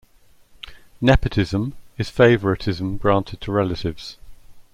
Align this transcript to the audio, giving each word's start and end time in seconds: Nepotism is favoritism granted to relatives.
Nepotism 0.99 1.75
is 1.95 2.09
favoritism 2.09 2.97
granted 2.97 3.39
to 3.41 3.51
relatives. 3.51 4.17